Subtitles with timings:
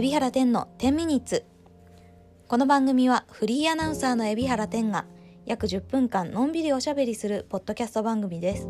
[0.00, 1.44] 海老原天の10ミニッツ。
[2.48, 5.04] この番組はフリーアナウンサーの海老原天が
[5.44, 8.66] 約10分間のんびりおしゃべりするポッドキャスト番組です。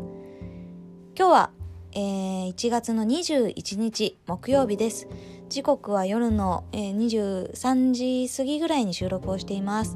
[1.17, 1.51] 今日は、
[1.93, 5.07] えー、1月の21日木曜日です。
[5.47, 9.95] 時刻は夜の、えー、23時過ぎぐらいに収録をしています。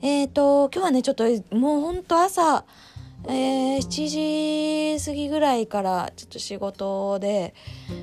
[0.00, 2.64] えっ、ー、と今日はねちょっともうほんと朝
[3.28, 7.54] えー、7時過ぎぐらいからちょっと仕事で、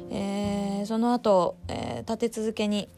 [0.10, 2.90] えー、その後、えー、立て続けに、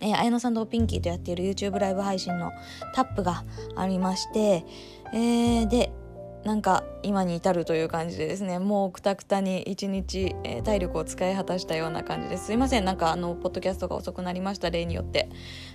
[0.00, 2.52] えー、綾野さんとピンキーとやっている YouTube ライブ配信の
[2.94, 3.44] タップが
[3.76, 4.64] ありまして、
[5.12, 5.92] えー、で
[6.44, 12.46] なんか今に至るという感じでですねもうくたくたに一日、えー、体力を使い果たしたような感じです。
[12.46, 14.70] すいませんなんかあのポッドキャストが遅くなりました。
[14.70, 15.30] 例によって、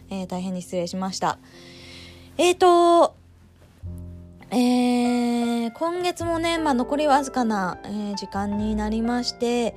[0.09, 1.39] えー、大変に失礼しました。
[2.37, 3.18] えーと
[4.51, 9.75] えー、今月もね、まあ、残りわずかな、えー、時間になりまして、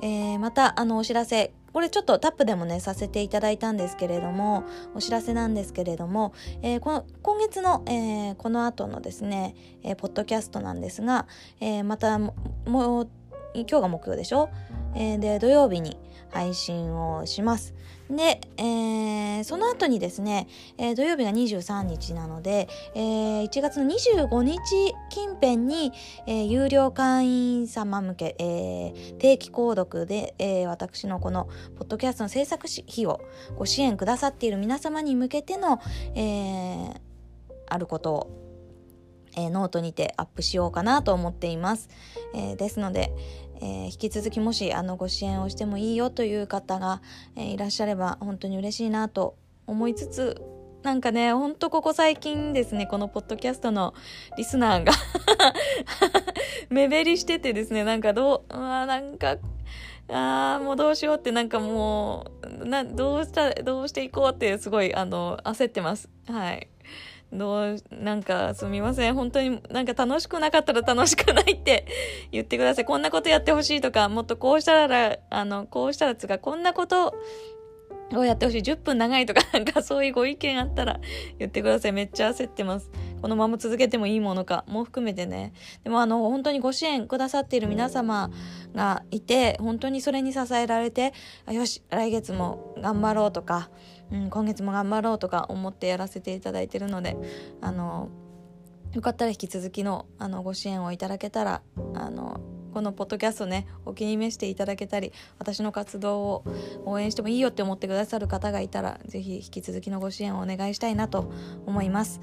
[0.00, 6.32] えー、またあのお知らせこれちょっとタップでもねさせていただいたんですけれどもお知らせなんですけれども、
[6.62, 11.26] えー、この今月の、えー、この後のですね、えー、ポッドキャストなんですが、
[11.60, 13.08] えまたもう
[13.54, 14.48] 今日が木曜でしょ、
[14.94, 15.98] えで土曜日に
[16.30, 17.74] 配信をします。
[18.10, 24.60] で、えー、その後にですね、えー、土曜日が23日なので、えー、1月の25日
[25.10, 25.92] 近辺に、
[26.26, 33.20] えー、有料会員様向け、えー、定期購読で、えー、私のこのポッドキャストの制作費を
[33.56, 35.80] ご支援くださっている皆様に向けての、
[36.14, 37.00] えー、
[37.68, 38.46] あることを
[39.36, 41.88] えー、ノートにてアップしようかなと思っています。
[42.34, 43.12] えー、ですので、
[43.60, 47.02] えー、引き続きもしあのご支援をしてもいいよという方が、
[47.36, 50.42] えー、いらっしゃれば本当に嬉しいなと思いつつ
[50.82, 53.92] なんかねほんとここ最近ですねこのポッドキャストの
[54.36, 54.92] リスナーが
[56.70, 59.36] 目減りしててですねなんかどうあなんか
[60.08, 66.08] あーもうどうしようってなんかもうなどうしたどうしていこうってすごいあの焦ってます。
[66.28, 66.68] はい。
[67.32, 69.14] どう、なんかすみません。
[69.14, 71.86] 本当になんか楽しくなかったら楽しくないって
[72.30, 72.84] 言ってください。
[72.84, 77.14] こんなことやってほしいとか、もっとこうしたら、あの、こうしたらつか、こんなこと
[78.14, 78.62] をやってほしい。
[78.62, 81.00] 10分長いとか、 なんかそういうご意見あったら
[81.38, 81.92] 言ってください。
[81.92, 82.90] めっちゃ焦ってます。
[83.20, 85.52] このまま続けてもいいものかも含めてね。
[85.82, 88.30] でもあの、本当にご支援くださっている皆様
[88.74, 91.12] がいて、本当にそれに支えられて、
[91.50, 93.68] よし、来月も頑張ろうとか、
[94.12, 97.16] うん、今月も頑張ろうとか思ってやらせていただいてるので
[97.60, 98.08] あの
[98.92, 101.62] よかったら引き続きのあのご支援をいただけたら
[101.94, 102.40] あの
[102.72, 106.44] このポッドキャストねお気に召していただけたり私の活動を
[106.84, 111.32] 応援してもいいよって思ってくださる方がいたら是非引き続きのご支援をお願いしたいなと
[111.66, 112.20] 思います。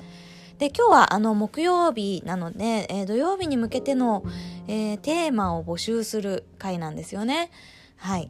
[0.59, 4.23] で今日はあの木曜日なので、えー、土曜日に向けての、
[4.67, 7.49] えー、テーマを募集する回なんですよね。
[7.97, 8.29] はい、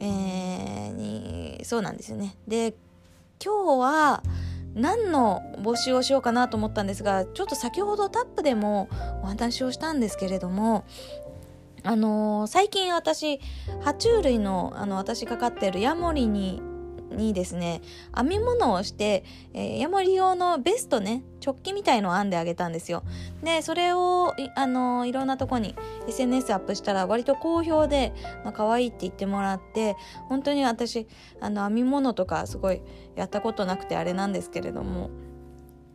[0.00, 2.36] えー、にそうなんですよね。
[2.48, 2.74] で
[3.42, 4.22] 今日は
[4.74, 8.88] 何の募集をしようかなと思ったんですがちょっと先ほどタップでも
[9.22, 10.84] お話をしたんですけれども
[11.82, 13.40] あのー、最近私
[13.82, 16.62] 爬虫類のあの私かかってるヤモリに
[17.10, 17.82] にですね
[18.14, 23.02] 編み物をして、えー、ヤモリ用のベストねチョッキみたいのを編んであげたんですよ。
[23.42, 25.74] でそれをあのいろんなとこに
[26.08, 28.12] SNS アップしたら割と好評で、
[28.44, 29.96] まあ、可愛いって言ってもらって
[30.28, 31.06] 本当に私
[31.40, 32.80] あの編み物とかすごい
[33.16, 35.10] やったことなくてあれなんですけれども。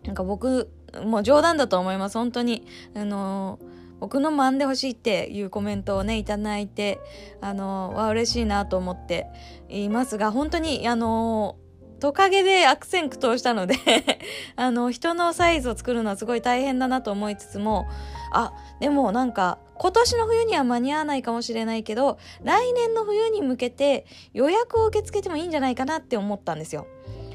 [0.03, 0.69] なんか僕
[1.03, 2.67] もう冗談だと思います本当に。
[2.95, 6.99] あのー僕のもんでほしいっていうコメントをねいただいて
[7.41, 9.27] あのは嬉しいなと思って
[9.69, 11.57] いますが本当にあの
[11.99, 13.75] トカゲで悪戦苦闘したので
[14.55, 17.87] あの人のサイズを作るのはすごい大変だなと思いつつも
[18.31, 26.85] あでもなんか今年の冬には間に合わないかもしれないけど来年の冬に向けて予約を受け付けてもいいんじゃないかなって思ったんですよ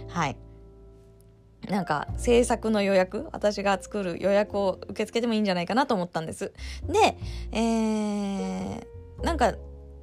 [0.08, 0.49] はい。
[1.68, 6.52] なんか制作の予約私が作る予約を受け付けてもいいんじゃないかなと思ったんです。
[6.88, 7.16] で、
[7.52, 8.84] えー、
[9.22, 9.54] なんか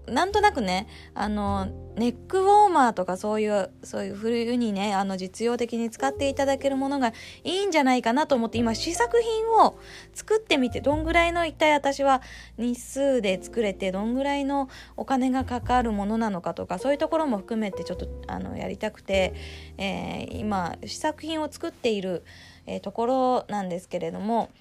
[0.07, 7.13] なんとなくねあのネックウォーマーとかそういうそういう冬にねあの実用的に使っていただけるものが
[7.43, 9.79] いいんじゃないかなと思って今試作品を
[10.13, 12.21] 作ってみてどんぐらいの一体私は
[12.57, 19.33] 日数で作れてどんぐらいのお金がかかるものなのかとかそういうところも含めてちょっとあのやりたくて、
[19.77, 22.23] えー、今試作品を作っている、
[22.65, 24.51] えー、ところなんですけれども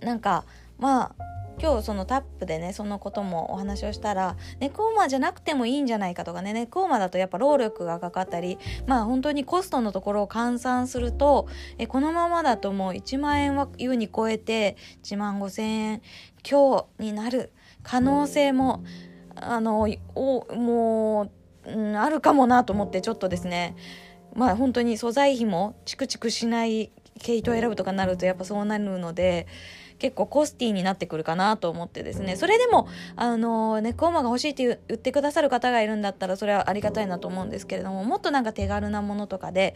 [0.00, 0.44] なんか
[0.78, 11.48] まあ今日そのタップでねそのこともお話をしたらネコーマじゃなくてもいいんじゃないかとかねネコーマだとやっぱ労力がかかったりまあ本当にコストのところを換算すると
[11.78, 16.02] えこのままだともう1万円は優に超えて1万5千円
[16.42, 17.52] 強になる
[17.82, 18.84] 可能性も
[19.36, 21.30] あのおもう
[21.66, 23.76] うん、あるかもなと思ってちょっとですね。
[24.34, 26.90] まあ本当に素材費もチクチクしない
[27.20, 29.46] 毛糸を選ぶとかになるとやっぱそうなるので
[30.04, 39.74] 結構コスティになってくるかなと思ってですねそれでもあのネックウォーマーが欲しいって言ってくださる方がいるんだったらそれはありがたいなと思うんですけれどももっとなんか手軽なものとかで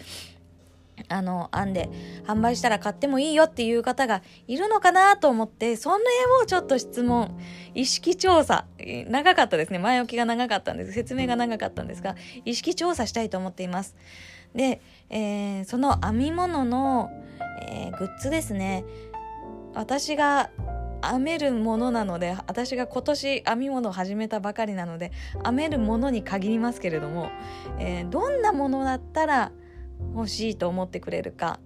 [1.08, 1.88] あの、編んで
[2.26, 7.38] 販売したら買ってもいいよっていう方がいるのかなと思って、その絵をちょっと質問、
[7.74, 8.66] 意識調査、
[9.06, 9.78] 長かったですね。
[9.78, 10.92] 前置きが長かったんです。
[10.92, 13.94] 説明が長かったんですが、意識調査したいと思っています。
[14.56, 17.10] で、えー、その編み物の、
[17.62, 18.84] えー、グッズですね。
[19.78, 20.50] 私が
[21.08, 25.12] 編めるものなので私が今年編み物を始めたばかりなので
[25.44, 27.30] 編めるものに限りますけれども、
[27.78, 29.52] えー、どんなものだったら
[30.16, 31.60] 欲しいと思ってくれるか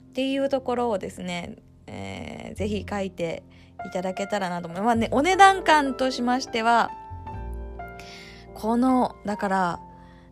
[0.00, 1.56] っていうところをですね、
[1.88, 3.42] えー、ぜひ書いて
[3.84, 4.86] いただけたらなと思います。
[4.86, 6.92] まあね、お値段感としましては、
[8.54, 9.80] この、だから、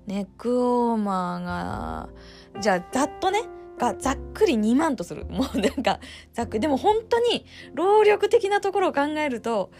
[0.06, 3.42] ネックウォーマーが、じゃあ、ざっとね、
[3.79, 5.26] がざっくり2万とする。
[5.26, 6.00] もうなんか、
[6.32, 6.61] ざっくり。
[6.61, 7.44] でも本当に、
[7.75, 9.71] 労力的なところを考えると、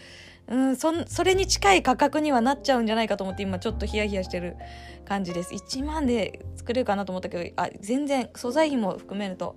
[0.47, 4.57] うん、そ、それに近い価格にはなっちゃうんじゃないかと思って今ちょっとヒヤヒヤしてる
[5.05, 5.53] 感じです。
[5.53, 9.55] 1万で作れるかなと思ったけど、あ、全然素材費も含めると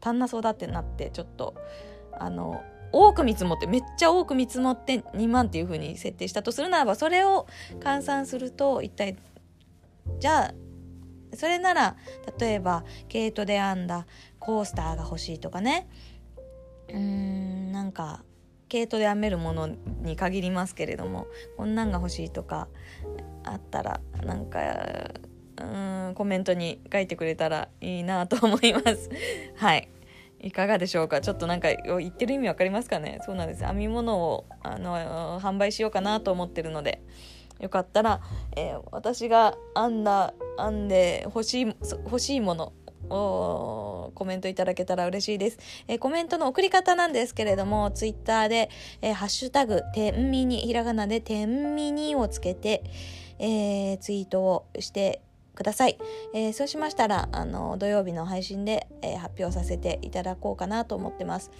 [0.00, 1.54] 足んなそうだってなって、ちょっと、
[2.12, 2.62] あの、
[2.92, 7.46] 多く見積もって、めっちゃ多く見積もって2万っていう風に設定したとするならば、それを
[7.80, 9.16] 換算すると、一体、
[10.18, 10.54] じゃあ、
[11.34, 11.96] それなら、
[12.38, 14.06] 例えば、毛糸で編んだ
[14.38, 15.88] コースターが欲しいとかね、
[16.88, 18.22] うーん、なんか、
[18.68, 19.68] 毛糸で編めるもの
[20.02, 22.66] に限りますけれどもこんなんが欲しいとか
[23.44, 24.58] あったらなんか
[25.56, 25.62] う
[26.10, 29.08] んコメントに書いてくれたらいいなと思います。
[29.54, 29.88] はい。
[30.40, 31.20] いかがでしょうか？
[31.20, 33.20] ちょっとなんか言ってる意味わかりますかね？
[33.24, 33.64] そうなんです。
[33.64, 37.02] 編み物をあの販売しようかなと思ってるので。
[37.60, 38.20] よかったら、
[38.56, 41.66] えー、私が編んだ編んで欲しい
[42.04, 42.72] 欲しいもの
[43.08, 45.58] コメントいただけたら嬉しいです。
[45.88, 48.68] えー、コメントの送り方なんですけれども、ツイッターで、
[49.00, 52.82] えー、ハッシュタグ、てんみに、ひらがなでてんみにをつけて、
[53.38, 55.22] えー、ツイートをして
[55.54, 55.98] ください。
[56.34, 61.50] えそうしましたら、あの、土曜日の配信で、え発表させていただこうかなと思ってます。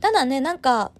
[0.00, 0.92] ただね、なんか、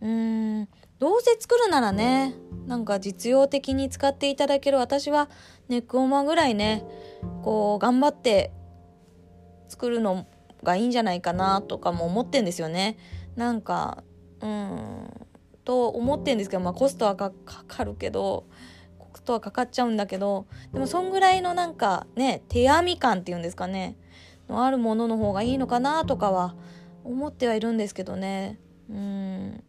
[0.00, 0.68] うん、
[0.98, 2.34] どうせ作るならね、
[2.66, 5.28] なんか実用的に使っていただける私は
[5.68, 6.84] ネックオーマーぐらいね、
[7.42, 8.52] こう頑張って
[9.68, 10.26] 作るの
[10.62, 12.98] がいいんじゃないかなとかも思ってんですよね。
[13.36, 14.02] なんか、
[14.40, 15.10] うん、
[15.64, 17.32] と思ってんですけど、まあコストはか
[17.68, 18.46] かるけど、
[18.98, 23.96] コストはかかっちゃうんだけど、でもそんぐらいのなんかね、手編み感っていうんですかね、
[24.48, 26.56] のあるものの方がいいのかなとかは
[27.04, 28.58] 思ってはいるんですけどね。
[28.90, 29.64] うん。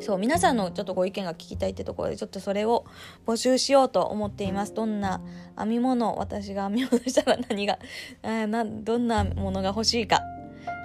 [0.00, 2.84] そう皆さんのちょっとご意見が聞きたいってところでちょっとそれを
[3.26, 4.74] 募集しようと思っています。
[4.74, 5.20] どんな
[5.58, 7.78] 編み物私が編み物したら何が
[8.46, 10.20] などんなものが欲しいか。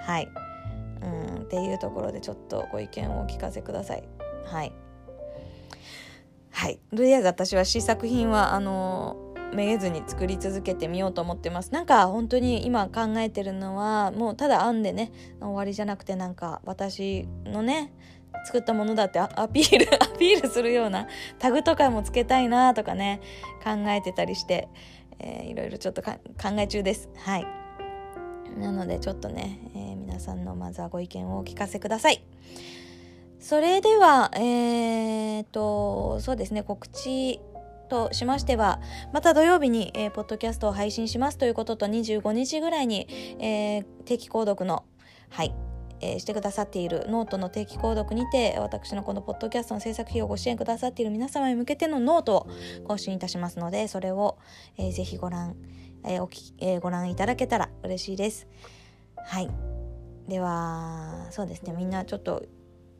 [0.02, 0.28] はい。
[1.02, 4.04] うんっていうところでちょっとご意見をお聞かせください。
[4.44, 4.72] はい。
[6.50, 6.80] はい。
[6.94, 11.72] とりあえず私は試作品はあのめげずに作り続けてみようと思ってます。
[11.72, 17.92] なんか本当に今考えてるのはもうただ編んでね終わりじゃなくてなんか私のね
[18.44, 21.06] 作ったものだってアピール アピールするような
[21.38, 23.20] タグとかもつけたいなとかね
[23.62, 24.68] 考えてたりして、
[25.18, 26.12] えー、いろいろちょっと考
[26.58, 27.08] え中です。
[27.16, 27.46] はい。
[28.58, 32.22] なのでちょっとね、えー、皆さんのまずはご意見をお聞かせください。
[33.38, 37.40] それではえー、とそうですね告知
[37.92, 38.80] としましては、
[39.12, 43.06] また土曜日に、えー、ポッドキャストを配信しますということと、25日ぐらいに、
[43.38, 44.84] えー、定期購読の、
[45.28, 45.54] はい、
[46.02, 52.48] えー、してくださっているノートの定期購読にて私のこのポッドキャストの制作費をご支援くださっている皆様に向けてのノートを
[52.84, 54.36] 更新いたしますのでそれを、
[54.76, 55.56] えー、ぜひご覧、
[56.04, 58.48] えーおきえー、ご覧いただけたら嬉しいです。
[59.16, 59.50] はい。
[60.28, 61.72] ではそうですね。
[61.76, 62.44] みんなちょっと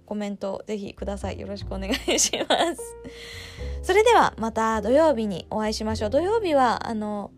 [0.06, 1.40] コメントぜひください。
[1.40, 2.97] よろしくお願いします。
[3.82, 6.11] それではまた土曜日にお会いしましょう。
[6.11, 7.32] 土曜日はあの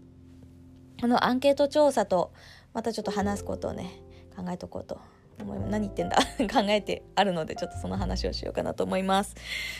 [1.00, 2.32] このアンケート調査と
[2.74, 4.02] またちょっと話すことをね
[4.36, 4.98] 考えとこうと
[5.70, 6.16] 何言ってんだ？
[6.52, 9.34] 考えてあるのでちょっとその話をしようかなと思います。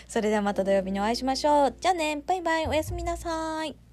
[0.08, 1.74] それではまた土曜日にお会いしましょう。
[1.80, 2.22] じゃあね。
[2.26, 2.66] バイバイ。
[2.66, 3.83] おやすみなさい。